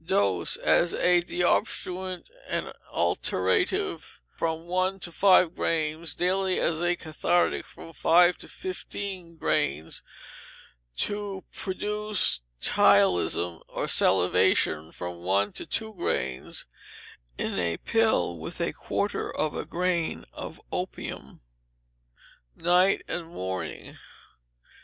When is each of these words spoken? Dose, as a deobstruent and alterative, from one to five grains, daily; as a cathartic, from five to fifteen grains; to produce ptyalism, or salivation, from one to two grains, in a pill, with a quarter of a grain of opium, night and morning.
Dose, 0.03 0.57
as 0.57 0.95
a 0.95 1.21
deobstruent 1.21 2.27
and 2.47 2.73
alterative, 2.91 4.19
from 4.35 4.65
one 4.65 4.97
to 5.01 5.11
five 5.11 5.53
grains, 5.55 6.15
daily; 6.15 6.59
as 6.59 6.81
a 6.81 6.95
cathartic, 6.95 7.67
from 7.67 7.93
five 7.93 8.35
to 8.39 8.47
fifteen 8.47 9.35
grains; 9.37 10.01
to 10.97 11.43
produce 11.51 12.39
ptyalism, 12.59 13.61
or 13.67 13.87
salivation, 13.87 14.91
from 14.91 15.17
one 15.19 15.51
to 15.51 15.67
two 15.67 15.93
grains, 15.93 16.65
in 17.37 17.59
a 17.59 17.77
pill, 17.77 18.39
with 18.39 18.59
a 18.59 18.73
quarter 18.73 19.31
of 19.31 19.53
a 19.55 19.65
grain 19.65 20.25
of 20.33 20.59
opium, 20.71 21.41
night 22.55 23.03
and 23.07 23.27
morning. 23.27 23.95